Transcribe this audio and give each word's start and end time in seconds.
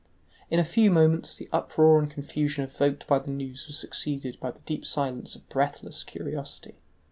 In 0.49 0.57
a 0.59 0.63
few 0.65 0.89
moments 0.89 1.35
the 1.35 1.47
uproar 1.53 1.99
and 1.99 2.09
confusion 2.09 2.63
evoked 2.63 3.05
by 3.05 3.19
the 3.19 3.29
news 3.29 3.67
was 3.67 3.77
succeeded 3.77 4.39
by 4.39 4.49
the 4.49 4.59
deep 4.61 4.83
silence 4.83 5.35
of 5.35 5.47
breathless 5.47 6.03
curiosity. 6.03 6.73